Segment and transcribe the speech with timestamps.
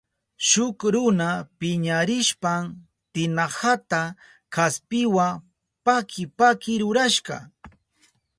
[0.47, 1.29] Shuk runa
[1.59, 2.63] piñarishpan
[3.13, 4.01] tinahata
[4.53, 5.27] kaspiwa
[5.85, 7.35] paki paki rurashka.